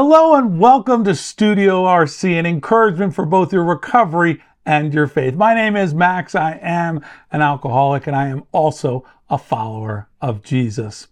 [0.00, 5.34] Hello and welcome to Studio RC, an encouragement for both your recovery and your faith.
[5.34, 6.36] My name is Max.
[6.36, 11.08] I am an alcoholic and I am also a follower of Jesus.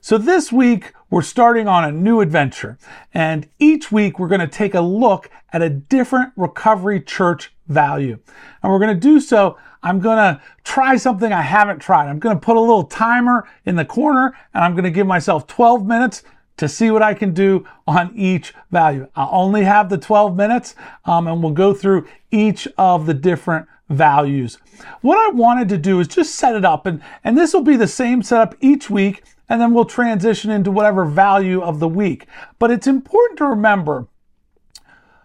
[0.00, 2.78] So this week we're starting on a new adventure
[3.12, 8.18] and each week we're going to take a look at a different recovery church value.
[8.62, 9.58] And we're going to do so.
[9.82, 12.08] I'm going to try something I haven't tried.
[12.08, 15.06] I'm going to put a little timer in the corner and I'm going to give
[15.06, 16.22] myself 12 minutes
[16.56, 19.08] to see what I can do on each value.
[19.16, 23.66] I'll only have the 12 minutes um, and we'll go through each of the different
[23.88, 24.58] values.
[25.00, 27.76] What I wanted to do is just set it up and, and this will be
[27.76, 32.26] the same setup each week and then we'll transition into whatever value of the week.
[32.58, 34.06] But it's important to remember,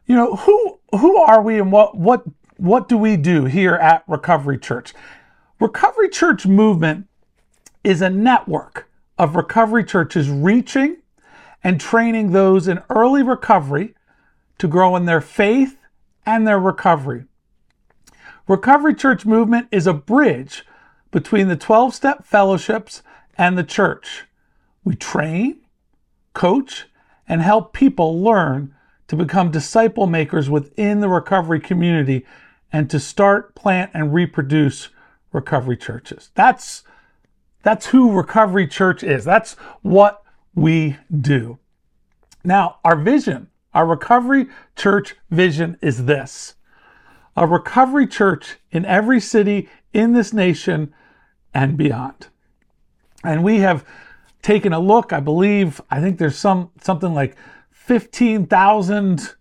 [0.06, 2.24] you know, who who are we and what what
[2.58, 4.94] what do we do here at Recovery Church?
[5.60, 7.08] Recovery Church movement
[7.84, 10.98] is a network of recovery churches reaching
[11.68, 13.94] and training those in early recovery
[14.58, 15.78] to grow in their faith
[16.26, 17.26] and their recovery.
[18.48, 20.66] Recovery Church movement is a bridge
[21.12, 23.04] between the 12 step fellowships
[23.38, 24.24] and the church.
[24.86, 25.60] We train,
[26.32, 26.86] coach,
[27.28, 28.74] and help people learn
[29.10, 32.26] to become disciple makers within the recovery community
[32.72, 34.88] and to start, plant, and reproduce
[35.34, 36.32] recovery churches.
[36.34, 36.84] That's,
[37.62, 39.26] that's who Recovery Church is.
[39.26, 40.24] That's what
[40.58, 41.60] we do.
[42.44, 46.56] Now, our vision, our Recovery Church vision is this
[47.36, 50.92] a recovery church in every city in this nation
[51.54, 52.28] and beyond.
[53.24, 53.86] And we have
[54.42, 57.38] taken a look, I believe, I think there's some something like
[57.70, 59.36] 15,000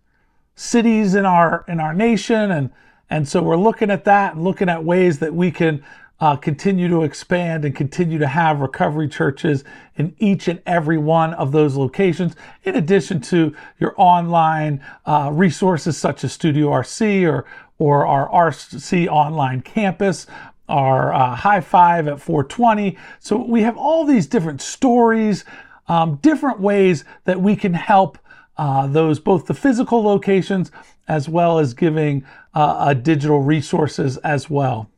[0.53, 2.69] cities in our in our nation and
[3.09, 5.83] and so we're looking at that and looking at ways that we can
[6.19, 9.63] uh, continue to expand and continue to have recovery churches
[9.95, 15.97] in each and every one of those locations, in addition to your online uh, resources
[15.97, 17.45] such as Studio RC or,
[17.77, 20.25] or our RC online campus,
[20.67, 22.97] our uh, high five at 420.
[23.19, 25.45] So we have all these different stories,
[25.87, 28.17] um, different ways that we can help
[28.57, 30.71] uh, those both the physical locations
[31.07, 32.25] as well as giving
[32.55, 34.89] uh, digital resources as well.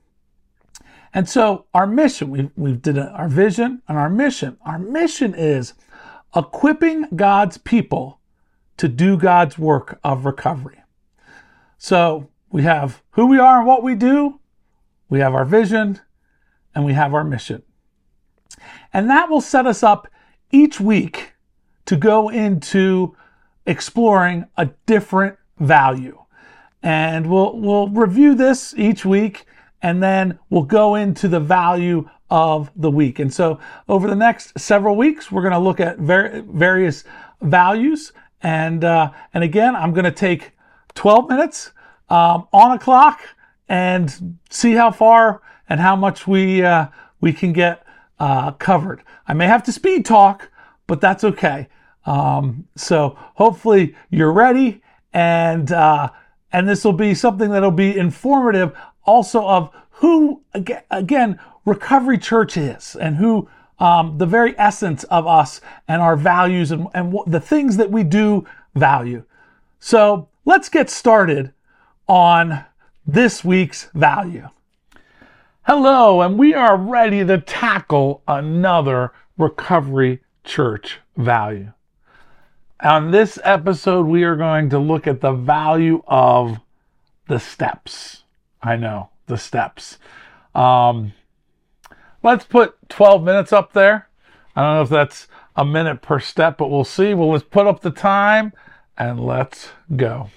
[1.14, 4.58] And so our mission, we we did our vision and our mission.
[4.66, 5.74] Our mission is
[6.36, 8.20] equipping God's people
[8.78, 10.82] to do God's work of recovery.
[11.78, 14.40] So we have who we are and what we do,
[15.10, 16.00] we have our vision,
[16.76, 17.64] and we have our mission.
[18.94, 20.08] And that will set us up
[20.52, 21.34] each week
[21.86, 23.16] to go into
[23.66, 26.18] exploring a different value.
[26.82, 29.46] And we'll we'll review this each week
[29.82, 33.20] and then we'll go into the value of the week.
[33.20, 37.04] And so over the next several weeks, we're going to look at ver- various
[37.42, 38.14] values.
[38.42, 40.52] And, uh, and again, I'm going to take
[40.96, 41.72] 12 minutes
[42.10, 43.22] um, on a clock
[43.68, 46.88] and see how far and how much we, uh,
[47.22, 47.86] we can get
[48.20, 49.04] uh, covered.
[49.28, 50.52] I may have to speed talk,
[50.88, 51.68] but that's okay.
[52.06, 54.82] Um, so hopefully you're ready
[55.14, 56.10] and, uh,
[56.52, 58.76] and this will be something that'll be informative
[59.06, 60.42] also of who,
[60.92, 63.50] again, Recovery Church is and who
[63.80, 68.04] um, the very essence of us and our values and, and the things that we
[68.04, 68.46] do
[68.76, 69.24] value.
[69.80, 71.54] So let's get started
[72.08, 72.66] on
[73.06, 74.50] this week's value.
[75.64, 81.72] Hello, and we are ready to tackle another Recovery Church value.
[82.82, 86.60] On this episode, we are going to look at the value of
[87.28, 88.24] the steps.
[88.62, 89.98] I know the steps.
[90.54, 91.14] Um,
[92.24, 94.10] let's put 12 minutes up there.
[94.56, 97.14] I don't know if that's a minute per step, but we'll see.
[97.14, 98.54] Well, let's put up the time
[98.98, 100.30] and let's go.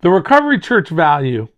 [0.00, 1.48] The recovery church value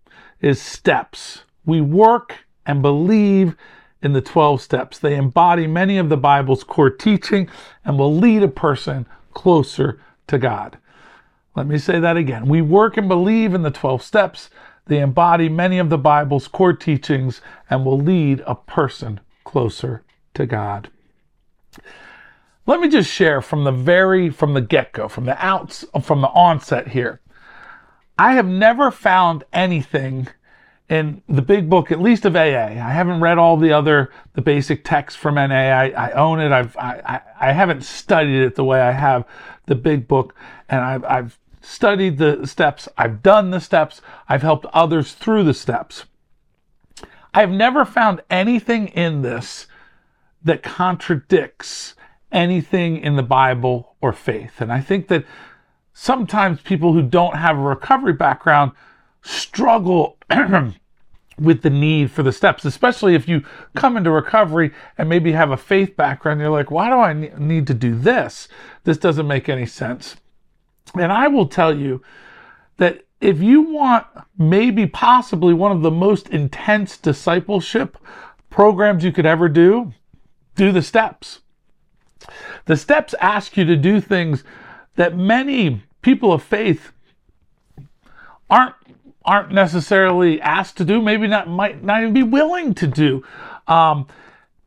[0.40, 1.42] is steps.
[1.64, 3.56] We work and believe
[4.02, 4.98] in the 12 steps.
[4.98, 7.48] They embody many of the Bible's core teaching
[7.84, 10.78] and will lead a person closer to God.
[11.54, 12.46] Let me say that again.
[12.46, 14.50] We work and believe in the 12 steps.
[14.86, 20.02] They embody many of the Bible's core teachings and will lead a person closer
[20.34, 20.90] to God.
[22.66, 26.28] Let me just share from the very from the get-go, from the outs from the
[26.28, 27.20] onset here.
[28.16, 30.28] I have never found anything
[30.88, 32.66] in the big book, at least of AA.
[32.66, 35.54] I haven't read all the other the basic texts from NA.
[35.54, 36.52] I, I own it.
[36.52, 39.24] I've I, I haven't studied it the way I have
[39.66, 40.36] the big book,
[40.68, 41.38] and I've I've
[41.70, 46.04] studied the steps, I've done the steps, I've helped others through the steps.
[47.32, 49.68] I've never found anything in this
[50.42, 51.94] that contradicts
[52.32, 54.60] anything in the Bible or faith.
[54.60, 55.24] And I think that
[55.92, 58.72] sometimes people who don't have a recovery background
[59.22, 60.16] struggle
[61.38, 63.44] with the need for the steps, especially if you
[63.76, 66.40] come into recovery and maybe have a faith background.
[66.40, 68.48] You're like, why do I need to do this?
[68.82, 70.16] This doesn't make any sense.
[70.94, 72.02] And I will tell you
[72.76, 74.06] that if you want
[74.38, 77.98] maybe possibly one of the most intense discipleship
[78.48, 79.92] programs you could ever do,
[80.56, 81.40] do the steps.
[82.66, 84.44] The steps ask you to do things
[84.96, 86.92] that many people of faith
[88.48, 88.74] aren't
[89.24, 93.22] aren't necessarily asked to do, maybe not might not even be willing to do.
[93.68, 94.06] Um,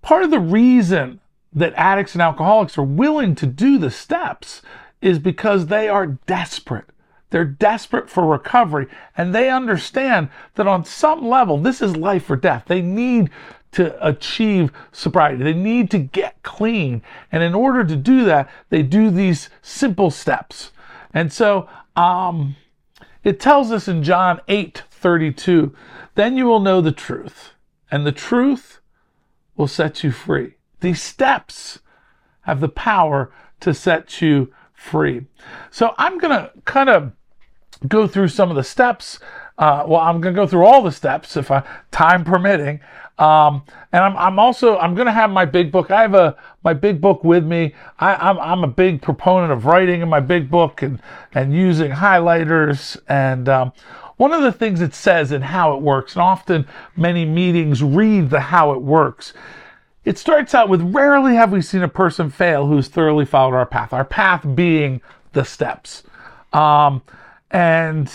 [0.01, 1.19] part of the reason
[1.54, 4.62] that addicts and alcoholics are willing to do the steps
[5.04, 6.86] is because they are desperate.
[7.30, 12.36] They're desperate for recovery and they understand that on some level, this is life or
[12.36, 12.66] death.
[12.68, 13.30] They need
[13.72, 15.44] to achieve sobriety.
[15.44, 17.02] They need to get clean.
[17.32, 20.72] And in order to do that, they do these simple steps.
[21.14, 22.56] And so, um,
[23.24, 25.76] it tells us in John 8 32,
[26.16, 27.52] then you will know the truth,
[27.92, 28.80] and the truth
[29.56, 30.56] will set you free.
[30.80, 31.80] These steps
[32.42, 35.25] have the power to set you free.
[35.72, 37.12] So I'm going to kind of
[37.88, 39.20] go through some of the steps.
[39.58, 42.80] Uh, well, I'm going to go through all the steps if I time permitting.
[43.20, 45.92] Um, and I'm, I'm also I'm going to have my big book.
[45.92, 47.75] I have a my big book with me.
[48.00, 51.00] I, I'm I'm a big proponent of writing in my big book and
[51.34, 52.98] and using highlighters.
[53.08, 53.72] And um,
[54.18, 56.68] one of the things it says and how it works, and often
[56.98, 59.34] many meetings read the how it works.
[60.06, 63.66] It starts out with rarely have we seen a person fail who's thoroughly followed our
[63.66, 63.94] path.
[63.94, 65.02] Our path being
[65.32, 66.04] the steps.
[66.52, 67.02] Um,
[67.52, 68.12] and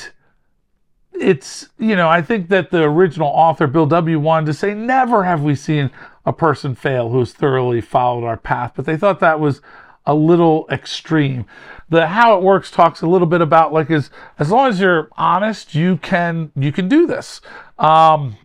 [1.12, 5.24] it's, you know, I think that the original author, Bill W., wanted to say, never
[5.24, 5.90] have we seen
[6.26, 9.62] a person fail who's thoroughly followed our path, but they thought that was
[10.04, 11.44] a little extreme.
[11.90, 15.08] The how it works talks a little bit about like as as long as you're
[15.16, 17.40] honest, you can you can do this,
[17.78, 18.36] um,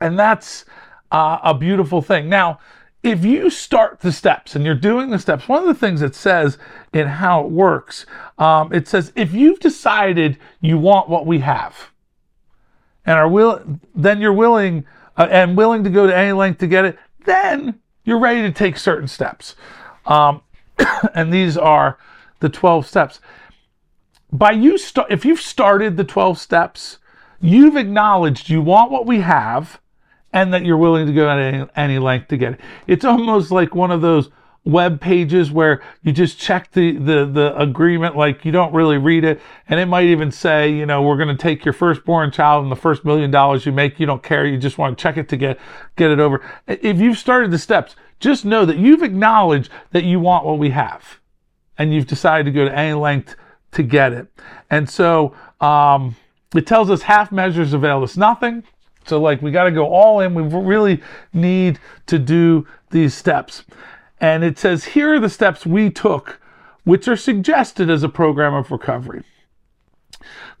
[0.00, 0.64] and that's
[1.10, 2.28] uh, a beautiful thing.
[2.28, 2.58] Now,
[3.02, 6.14] if you start the steps and you're doing the steps, one of the things it
[6.14, 6.58] says
[6.92, 8.04] in how it works,
[8.38, 11.90] um, it says if you've decided you want what we have,
[13.06, 14.84] and are will, then you're willing
[15.16, 18.52] uh, and willing to go to any length to get it, then you're ready to
[18.52, 19.56] take certain steps.
[20.06, 20.42] Um,
[21.14, 21.98] and these are
[22.40, 23.20] the 12 steps.
[24.32, 26.98] By you start, if you've started the 12 steps,
[27.40, 29.80] you've acknowledged you want what we have
[30.32, 32.60] and that you're willing to go at any, any length to get it.
[32.86, 34.30] It's almost like one of those
[34.64, 39.24] web pages where you just check the, the, the agreement, like you don't really read
[39.24, 39.40] it.
[39.68, 42.70] And it might even say, you know, we're going to take your firstborn child and
[42.70, 43.98] the first million dollars you make.
[43.98, 44.46] You don't care.
[44.46, 45.58] You just want to check it to get,
[45.96, 46.44] get it over.
[46.66, 50.70] If you've started the steps, just know that you've acknowledged that you want what we
[50.70, 51.20] have
[51.78, 53.36] and you've decided to go to any length
[53.72, 54.26] to get it.
[54.68, 56.16] And so, um,
[56.54, 58.64] it tells us half measures avail us nothing.
[59.10, 60.34] So, like, we got to go all in.
[60.34, 61.02] We really
[61.32, 63.64] need to do these steps.
[64.20, 66.40] And it says, here are the steps we took,
[66.84, 69.24] which are suggested as a program of recovery.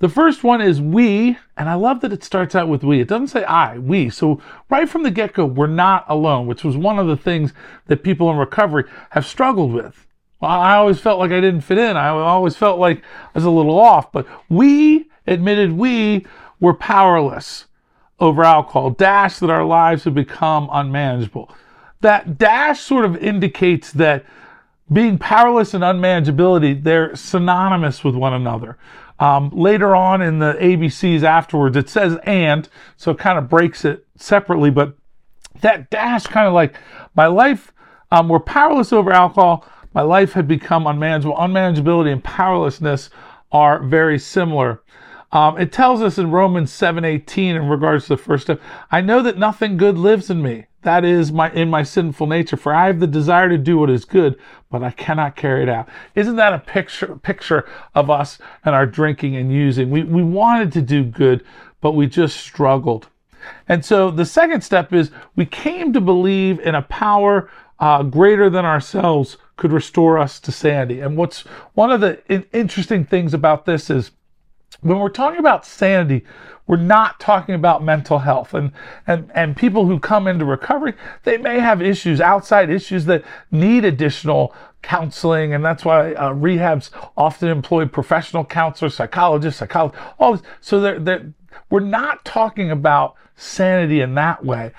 [0.00, 3.00] The first one is we, and I love that it starts out with we.
[3.00, 4.10] It doesn't say I, we.
[4.10, 7.52] So right from the get go, we're not alone, which was one of the things
[7.86, 10.08] that people in recovery have struggled with.
[10.42, 11.96] I always felt like I didn't fit in.
[11.96, 16.26] I always felt like I was a little off, but we admitted we
[16.58, 17.66] were powerless
[18.20, 21.50] over alcohol, dash that our lives have become unmanageable
[22.00, 24.24] that dash sort of indicates that
[24.92, 28.76] being powerless and unmanageability, they're synonymous with one another.
[29.20, 33.84] Um, later on in the ABCs afterwards, it says and, so it kind of breaks
[33.84, 34.96] it separately, but
[35.60, 36.74] that dash kind of like
[37.14, 37.72] my life,
[38.10, 39.66] um, we're powerless over alcohol.
[39.92, 41.36] My life had become unmanageable.
[41.36, 43.10] Unmanageability and powerlessness
[43.52, 44.82] are very similar.
[45.32, 48.60] Um, it tells us in Romans 7:18 in regards to the first step,
[48.90, 50.66] I know that nothing good lives in me.
[50.82, 53.90] That is my in my sinful nature for i have the desire to do what
[53.90, 54.36] is good
[54.70, 55.88] but i cannot carry it out.
[56.14, 59.90] Isn't that a picture picture of us and our drinking and using?
[59.90, 61.44] We, we wanted to do good
[61.80, 63.08] but we just struggled.
[63.68, 68.50] And so the second step is we came to believe in a power uh, greater
[68.50, 71.00] than ourselves could restore us to sanity.
[71.00, 71.40] And what's
[71.74, 72.20] one of the
[72.52, 74.10] interesting things about this is
[74.80, 76.24] when we're talking about sanity
[76.70, 78.54] we're not talking about mental health.
[78.54, 78.70] And,
[79.04, 83.84] and, and people who come into recovery, they may have issues, outside issues that need
[83.84, 85.52] additional counseling.
[85.52, 90.40] And that's why uh, rehabs often employ professional counselors, psychologists, psychologists, all.
[90.60, 91.34] So they're, they're,
[91.70, 94.70] we're not talking about sanity in that way.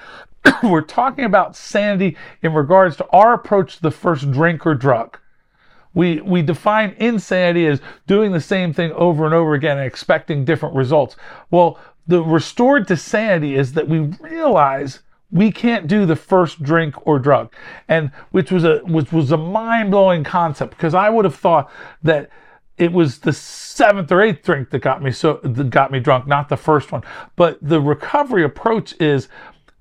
[0.63, 5.17] we're talking about sanity in regards to our approach to the first drink or drug.
[5.93, 10.45] We, we define insanity as doing the same thing over and over again and expecting
[10.45, 11.15] different results.
[11.49, 14.99] Well, the restored to sanity is that we realize
[15.31, 17.53] we can't do the first drink or drug
[17.87, 21.71] and which was a which was a mind-blowing concept because i would have thought
[22.03, 22.29] that
[22.81, 26.25] it was the seventh or eighth drink that got me so that got me drunk,
[26.25, 27.03] not the first one.
[27.35, 29.27] But the recovery approach is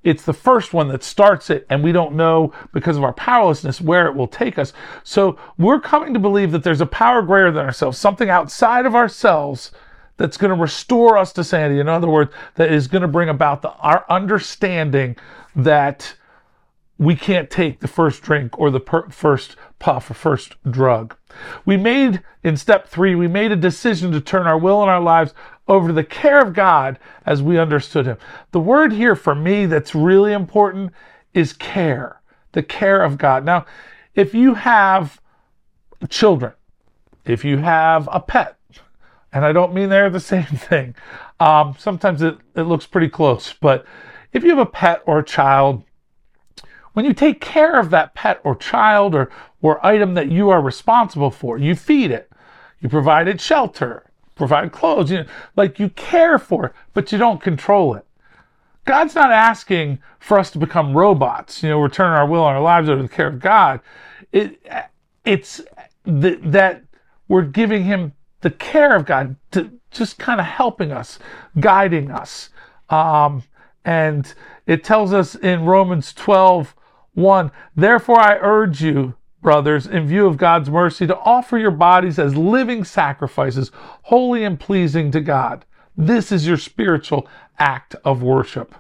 [0.03, 3.81] it's the first one that starts it, and we don't know because of our powerlessness
[3.81, 4.73] where it will take us.
[5.05, 8.95] So we're coming to believe that there's a power greater than ourselves, something outside of
[8.95, 9.73] ourselves
[10.17, 11.81] that's going to restore us to sanity.
[11.81, 15.17] In other words, that is going to bring about the, our understanding
[15.55, 16.15] that
[16.99, 21.17] we can't take the first drink or the per- first puff or first drug.
[21.65, 25.01] We made, in step three, we made a decision to turn our will and our
[25.01, 25.33] lives
[25.71, 28.19] over the care of God as we understood Him.
[28.51, 30.93] The word here for me that's really important
[31.33, 32.21] is care,
[32.53, 33.45] the care of God.
[33.45, 33.67] Now,
[34.17, 35.21] if you have
[36.09, 36.53] children,
[37.25, 38.57] if you have a pet,
[39.33, 40.97] and I don't mean they're the same thing,
[41.39, 43.87] um, sometimes it, it looks pretty close, but
[44.33, 45.85] if you have a pet or a child,
[46.95, 49.31] when you take care of that pet or child or,
[49.63, 52.29] or item that you are responsible for, you feed it,
[52.81, 54.10] you provide it shelter,
[54.41, 58.07] provide clothes, you know, like you care for it, but you don't control it.
[58.87, 62.63] God's not asking for us to become robots, you know, return our will and our
[62.63, 63.81] lives over to the care of God.
[64.33, 64.67] It,
[65.27, 65.61] it's
[66.05, 66.83] that
[67.29, 71.19] we're giving Him the care of God to just kind of helping us,
[71.61, 72.49] guiding us.
[72.89, 73.43] Um,
[73.85, 74.33] and
[74.67, 76.75] it tells us in Romans 12,
[77.13, 77.53] 1.
[77.77, 82.37] Therefore, I urge you, brothers, in view of God's mercy, to offer your bodies as
[82.37, 83.71] living sacrifices,
[84.03, 85.65] holy and pleasing to God.
[85.97, 87.29] This is your spiritual
[87.59, 88.75] act of worship.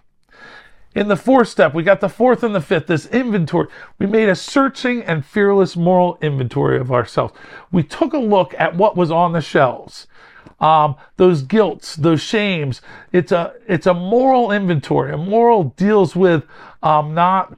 [0.95, 3.69] In the fourth step, we got the fourth and the fifth, this inventory.
[3.99, 7.33] We made a searching and fearless moral inventory of ourselves.
[7.71, 10.09] We took a look at what was on the shelves.
[10.59, 12.83] Um, those guilts, those shames.
[13.13, 15.13] It's a it's a moral inventory.
[15.13, 16.45] A moral deals with
[16.83, 17.57] um, not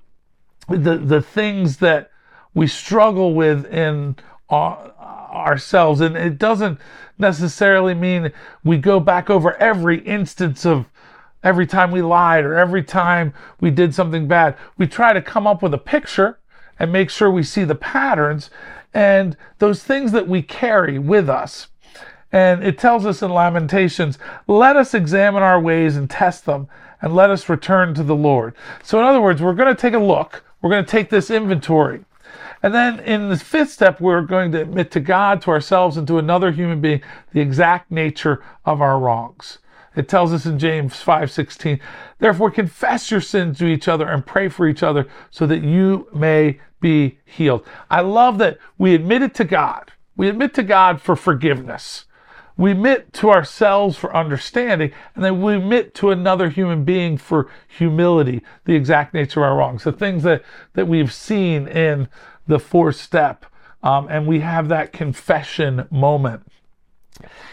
[0.68, 2.11] the the things that
[2.54, 4.16] we struggle with in
[4.50, 6.00] ourselves.
[6.00, 6.78] And it doesn't
[7.18, 8.32] necessarily mean
[8.64, 10.86] we go back over every instance of
[11.42, 14.56] every time we lied or every time we did something bad.
[14.76, 16.38] We try to come up with a picture
[16.78, 18.50] and make sure we see the patterns
[18.94, 21.68] and those things that we carry with us.
[22.30, 26.68] And it tells us in lamentations let us examine our ways and test them
[27.00, 28.54] and let us return to the lord.
[28.82, 30.44] So in other words we're going to take a look.
[30.60, 32.04] We're going to take this inventory.
[32.62, 36.06] And then in the fifth step, we're going to admit to God, to ourselves, and
[36.06, 37.02] to another human being
[37.32, 39.58] the exact nature of our wrongs.
[39.96, 41.80] It tells us in James 5:16,
[42.18, 46.08] therefore confess your sins to each other and pray for each other so that you
[46.14, 47.66] may be healed.
[47.90, 49.92] I love that we admit it to God.
[50.16, 52.06] We admit to God for forgiveness
[52.56, 57.48] we admit to ourselves for understanding, and then we admit to another human being for
[57.66, 60.42] humility, the exact nature of our wrongs, the things that,
[60.74, 62.08] that we've seen in
[62.46, 63.46] the fourth step.
[63.82, 66.46] Um, and we have that confession moment.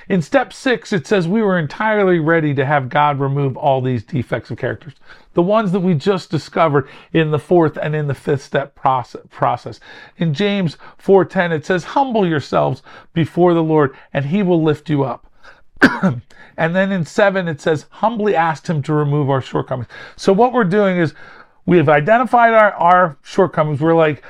[0.07, 4.03] In step six, it says we were entirely ready to have God remove all these
[4.03, 4.93] defects of characters,
[5.33, 9.79] the ones that we just discovered in the fourth and in the fifth step process.
[10.17, 12.81] In James 4:10, it says, "Humble yourselves
[13.13, 15.27] before the Lord, and He will lift you up."
[16.57, 20.53] and then in seven, it says, "Humbly asked Him to remove our shortcomings." So what
[20.53, 21.13] we're doing is
[21.65, 23.81] we have identified our, our shortcomings.
[23.81, 24.23] We're like,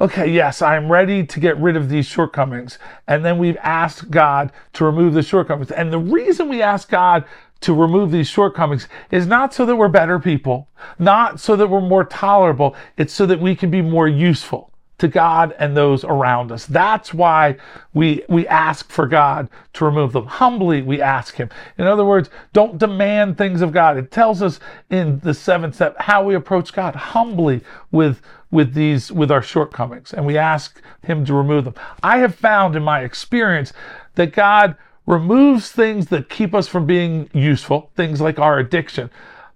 [0.00, 2.78] okay, yes, I'm ready to get rid of these shortcomings.
[3.06, 5.70] And then we've asked God to remove the shortcomings.
[5.70, 7.24] And the reason we ask God
[7.60, 11.80] to remove these shortcomings is not so that we're better people, not so that we're
[11.80, 12.76] more tolerable.
[12.96, 16.66] It's so that we can be more useful to God and those around us.
[16.66, 17.56] That's why
[17.92, 20.26] we, we ask for God to remove them.
[20.26, 21.50] Humbly, we ask Him.
[21.78, 23.96] In other words, don't demand things of God.
[23.96, 24.60] It tells us
[24.90, 28.20] in the seventh step how we approach God humbly with,
[28.50, 31.74] with these, with our shortcomings, and we ask Him to remove them.
[32.02, 33.72] I have found in my experience
[34.14, 39.10] that God removes things that keep us from being useful, things like our addiction.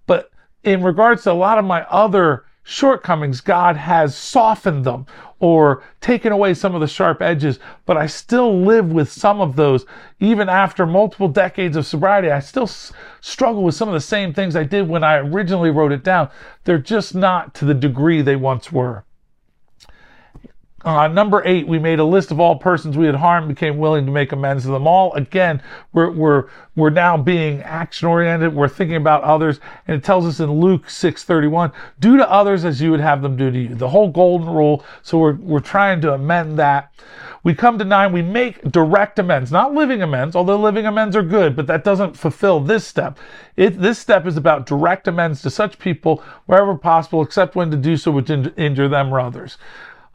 [0.05, 0.31] But
[0.63, 5.05] in regards to a lot of my other shortcomings, God has softened them
[5.39, 9.55] or taken away some of the sharp edges, but I still live with some of
[9.55, 9.85] those.
[10.19, 14.33] Even after multiple decades of sobriety, I still s- struggle with some of the same
[14.33, 16.29] things I did when I originally wrote it down.
[16.65, 19.05] They're just not to the degree they once were.
[20.85, 24.05] Uh, number eight, we made a list of all persons we had harmed, became willing
[24.05, 25.13] to make amends to them all.
[25.13, 26.45] Again, we're, we're,
[26.75, 28.55] we're now being action oriented.
[28.55, 29.59] We're thinking about others.
[29.87, 33.35] And it tells us in Luke 6:31, do to others as you would have them
[33.35, 33.75] do to you.
[33.75, 34.85] The whole golden rule.
[35.01, 36.93] So we're, we're trying to amend that.
[37.43, 41.23] We come to nine, we make direct amends, not living amends, although living amends are
[41.23, 43.17] good, but that doesn't fulfill this step.
[43.55, 47.77] It, this step is about direct amends to such people wherever possible, except when to
[47.77, 49.57] do so would injure them or others.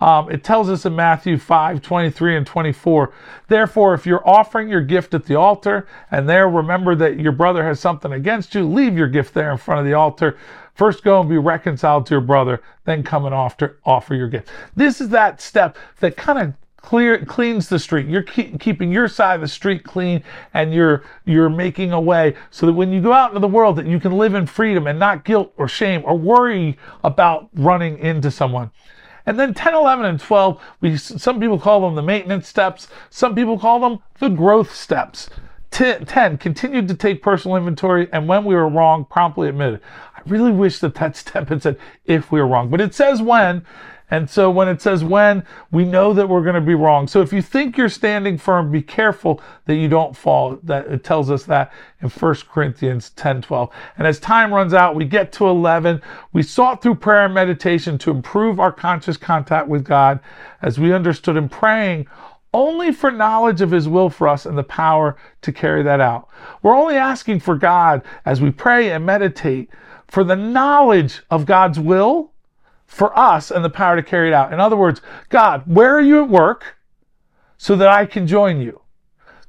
[0.00, 3.12] Um, it tells us in Matthew 5 23 and 24.
[3.48, 7.64] Therefore, if you're offering your gift at the altar and there remember that your brother
[7.64, 10.36] has something against you, leave your gift there in front of the altar.
[10.74, 14.48] First go and be reconciled to your brother, then come and offer, offer your gift.
[14.74, 18.06] This is that step that kind of clear cleans the street.
[18.06, 20.22] You're keep, keeping your side of the street clean
[20.52, 23.76] and you're you're making a way so that when you go out into the world
[23.76, 27.98] that you can live in freedom and not guilt or shame or worry about running
[27.98, 28.70] into someone.
[29.26, 32.88] And then 10, 11, and 12, we, some people call them the maintenance steps.
[33.10, 35.30] Some people call them the growth steps.
[35.70, 39.80] 10, 10 continued to take personal inventory and when we were wrong, promptly admitted.
[40.14, 43.20] I really wish that that step had said if we were wrong, but it says
[43.20, 43.64] when.
[44.14, 45.42] And so when it says when,
[45.72, 47.08] we know that we're going to be wrong.
[47.08, 50.56] So if you think you're standing firm, be careful that you don't fall.
[50.62, 53.70] That it tells us that in 1 Corinthians 10, 12.
[53.98, 56.00] And as time runs out, we get to 11.
[56.32, 60.20] We sought through prayer and meditation to improve our conscious contact with God
[60.62, 62.06] as we understood in praying
[62.52, 66.28] only for knowledge of his will for us and the power to carry that out.
[66.62, 69.70] We're only asking for God as we pray and meditate
[70.06, 72.30] for the knowledge of God's will
[72.94, 74.52] for us and the power to carry it out.
[74.52, 76.76] In other words, God, where are you at work
[77.56, 78.80] so that I can join you?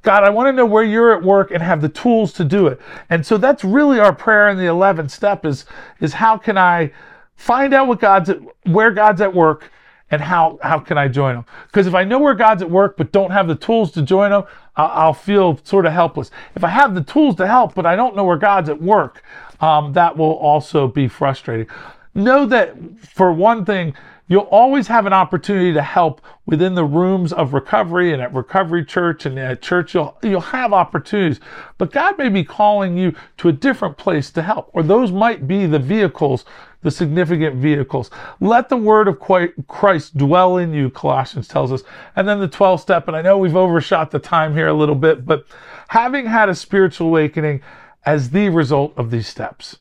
[0.02, 2.66] God, I want to know where you're at work and have the tools to do
[2.66, 2.80] it.
[3.08, 5.64] And so that's really our prayer in the 11th step is,
[6.00, 6.92] is how can I
[7.36, 9.70] find out what God's at, where God's at work
[10.10, 11.44] and how, how can I join him?
[11.66, 14.32] Because if I know where God's at work but don't have the tools to join
[14.32, 14.42] him,
[14.74, 16.32] I'll, I'll feel sort of helpless.
[16.56, 19.22] If I have the tools to help but I don't know where God's at work,
[19.60, 21.68] um, that will also be frustrating
[22.16, 23.94] know that for one thing,
[24.28, 28.84] you'll always have an opportunity to help within the rooms of recovery and at recovery
[28.84, 29.94] church and at church.
[29.94, 31.40] You'll you'll have opportunities.
[31.78, 35.46] But god may be calling you to a different place to help or those might
[35.46, 36.44] be the vehicles
[36.82, 38.10] the significant vehicles.
[38.38, 39.18] Let the word of
[39.66, 41.82] christ dwell in you colossians tells us.
[42.14, 44.94] And then the 12th step and i know we've overshot the time here a little
[44.94, 45.46] bit but
[45.88, 47.62] having had a spiritual awakening
[48.04, 49.78] as the result of these steps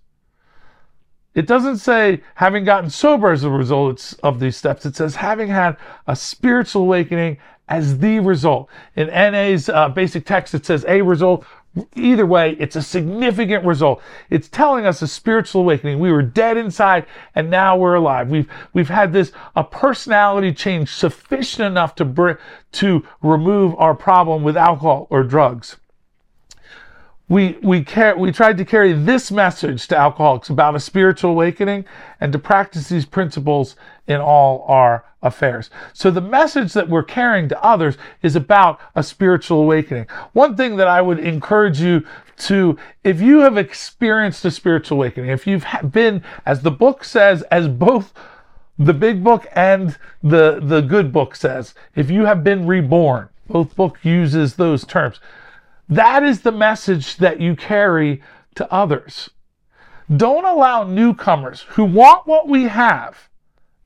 [1.35, 4.85] it doesn't say having gotten sober as a result of these steps.
[4.85, 8.69] It says having had a spiritual awakening as the result.
[8.95, 11.45] In NA's uh, basic text, it says a result.
[11.95, 14.01] Either way, it's a significant result.
[14.29, 15.99] It's telling us a spiritual awakening.
[15.99, 18.29] We were dead inside and now we're alive.
[18.29, 22.37] We've, we've had this, a personality change sufficient enough to,
[22.71, 25.75] to remove our problem with alcohol or drugs
[27.27, 31.85] we we care, we tried to carry this message to alcoholics about a spiritual awakening
[32.19, 33.75] and to practice these principles
[34.07, 35.71] in all our affairs.
[35.93, 40.05] So the message that we're carrying to others is about a spiritual awakening.
[40.33, 42.05] One thing that I would encourage you
[42.37, 47.41] to if you have experienced a spiritual awakening, if you've been as the book says
[47.43, 48.13] as both
[48.77, 53.75] the big book and the the good book says, if you have been reborn, both
[53.75, 55.19] book uses those terms
[55.89, 58.21] that is the message that you carry
[58.55, 59.29] to others.
[60.15, 63.29] Don't allow newcomers who want what we have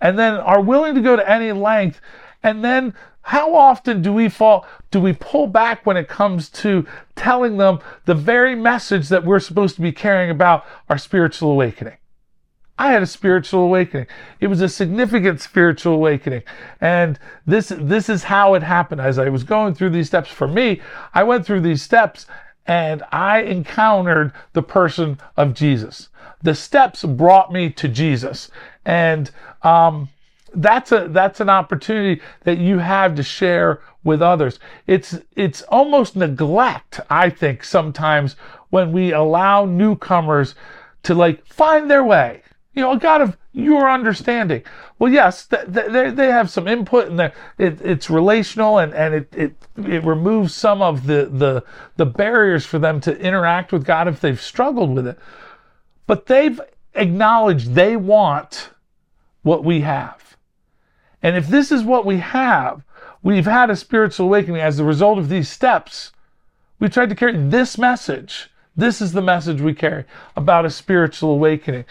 [0.02, 2.02] and then are willing to go to any length.
[2.44, 6.86] And then how often do we fall, do we pull back when it comes to
[7.16, 11.99] telling them the very message that we're supposed to be caring about our spiritual awakening?
[12.80, 14.08] I had a spiritual awakening.
[14.40, 16.44] It was a significant spiritual awakening.
[16.80, 19.02] And this, this is how it happened.
[19.02, 20.82] As I was going through these steps for me,
[21.14, 22.26] I went through these steps
[22.66, 26.08] and I encountered the person of Jesus.
[26.42, 28.50] The steps brought me to Jesus.
[28.86, 29.30] And,
[29.62, 30.08] um,
[30.56, 36.16] that's a that's an opportunity that you have to share with others it's it's almost
[36.16, 38.36] neglect i think sometimes
[38.72, 40.56] when we allow newcomers
[41.04, 42.42] to like find their way
[42.74, 44.64] you know, a God of your understanding.
[45.00, 49.34] Well, yes, th- th- they, have some input and it, it's relational and, and it,
[49.36, 51.64] it, it removes some of the, the,
[51.98, 55.20] the barriers for them to interact with God if they've struggled with it.
[56.06, 56.60] But they've
[56.94, 58.70] acknowledged they want
[59.42, 60.38] what we have.
[61.22, 62.84] And if this is what we have,
[63.22, 66.12] we've had a spiritual awakening as a result of these steps.
[66.80, 68.50] We tried to carry this message.
[68.76, 70.06] This is the message we carry
[70.38, 71.86] about a spiritual awakening.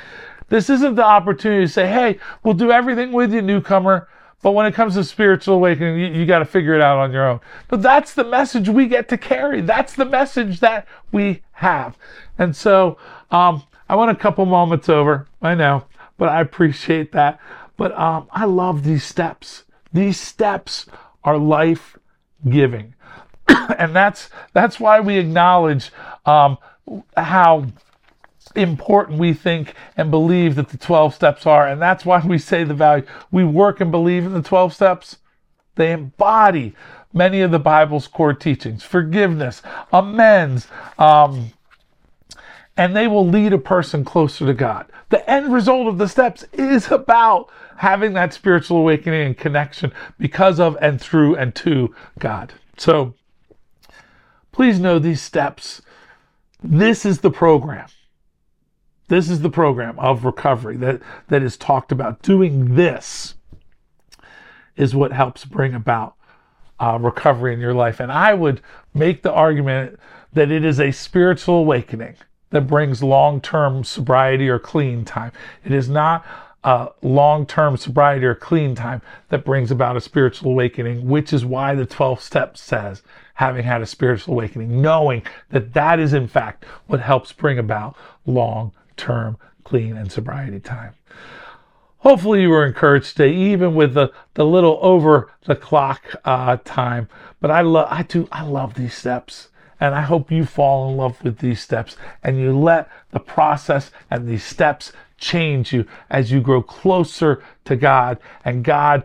[0.49, 4.09] This isn't the opportunity to say, hey, we'll do everything with you, newcomer,
[4.43, 7.13] but when it comes to spiritual awakening, you, you got to figure it out on
[7.13, 7.41] your own.
[7.69, 9.61] But that's the message we get to carry.
[9.61, 11.99] That's the message that we have.
[12.39, 12.99] And so
[13.31, 15.85] um, I went a couple moments over, I know,
[16.17, 17.41] but I appreciate that.
[17.77, 19.65] But um, I love these steps.
[19.93, 20.87] These steps
[21.25, 21.99] are life
[22.49, 22.95] giving.
[23.79, 25.91] and that's that's why we acknowledge
[26.27, 26.59] um,
[27.17, 27.67] how
[28.63, 31.67] important we think and believe that the 12 steps are.
[31.67, 33.07] And that's why we say the value.
[33.31, 35.19] We work and believe in the 12 steps.
[35.77, 36.75] They embody
[37.13, 40.67] many of the Bible's core teachings forgiveness, amends,
[40.99, 41.53] um,
[42.77, 44.87] and they will lead a person closer to God.
[45.11, 50.61] The end result of the steps is about having that spiritual awakening and connection because
[50.61, 52.53] of and through and to God.
[52.77, 53.15] So
[54.53, 55.81] please know these steps.
[56.63, 57.89] This is the program.
[59.09, 62.23] This is the program of recovery that, that is talked about.
[62.23, 63.35] Doing this
[64.77, 66.15] is what helps bring about
[66.79, 68.01] uh, recovery in your life.
[68.01, 68.61] And I would
[68.95, 69.99] make the argument
[70.33, 72.17] that it is a spiritual awakening
[72.51, 75.33] that brings long term sobriety or clean time.
[75.65, 76.25] It is not
[76.63, 81.45] a long term sobriety or clean time that brings about a spiritual awakening, which is
[81.45, 83.03] why the 12 steps says
[83.35, 87.97] having had a spiritual awakening, knowing that that is in fact what helps bring about
[88.27, 90.95] long term clean and sobriety time.
[91.99, 97.09] Hopefully, you were encouraged today, even with the, the little over the clock uh, time.
[97.41, 99.49] But I love, I do, I love these steps.
[99.81, 103.93] And I hope you fall in love with these steps and you let the process
[104.11, 108.19] and these steps change you as you grow closer to God.
[108.45, 109.05] And God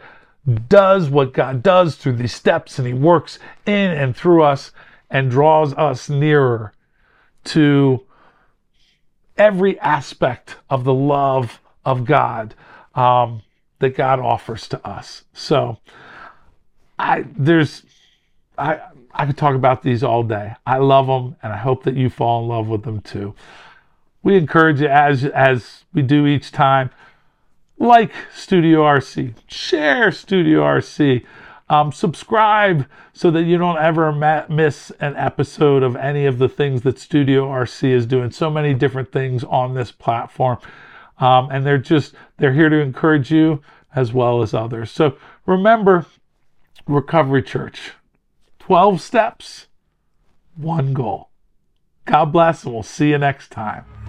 [0.68, 4.72] does what God does through these steps and He works in and through us
[5.12, 6.74] and draws us nearer
[7.46, 8.04] to
[9.38, 12.56] every aspect of the love of God
[12.96, 13.42] um,
[13.80, 15.24] that God offers to us.
[15.34, 15.78] So
[16.98, 17.84] I there's
[18.58, 18.80] I
[19.14, 20.54] I could talk about these all day.
[20.66, 23.36] I love them, and I hope that you fall in love with them too.
[24.22, 26.90] We encourage you as as we do each time.
[27.78, 31.26] Like Studio RC, share Studio RC.
[31.74, 36.48] Um, subscribe so that you don't ever ma- miss an episode of any of the
[36.48, 38.30] things that Studio RC is doing.
[38.30, 40.60] So many different things on this platform.
[41.18, 43.64] Um, and they're just, they're here to encourage you
[43.96, 44.92] as well as others.
[44.92, 46.06] So remember,
[46.86, 47.94] Recovery Church
[48.60, 49.66] 12 steps,
[50.56, 51.32] one goal.
[52.06, 54.03] God bless, and we'll see you next time.